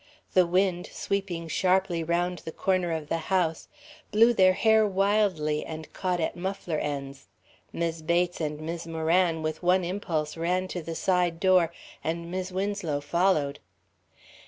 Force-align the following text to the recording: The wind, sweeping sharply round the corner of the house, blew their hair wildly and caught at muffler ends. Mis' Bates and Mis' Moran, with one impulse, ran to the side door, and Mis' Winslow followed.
The 0.33 0.47
wind, 0.47 0.89
sweeping 0.91 1.47
sharply 1.47 2.03
round 2.03 2.39
the 2.39 2.51
corner 2.51 2.91
of 2.91 3.07
the 3.07 3.19
house, 3.29 3.67
blew 4.11 4.33
their 4.33 4.53
hair 4.53 4.83
wildly 4.87 5.63
and 5.63 5.93
caught 5.93 6.19
at 6.19 6.35
muffler 6.35 6.79
ends. 6.79 7.27
Mis' 7.71 8.01
Bates 8.01 8.41
and 8.41 8.59
Mis' 8.61 8.87
Moran, 8.87 9.43
with 9.43 9.61
one 9.61 9.83
impulse, 9.83 10.35
ran 10.35 10.67
to 10.69 10.81
the 10.81 10.95
side 10.95 11.39
door, 11.39 11.71
and 12.03 12.31
Mis' 12.31 12.51
Winslow 12.51 12.99
followed. 12.99 13.59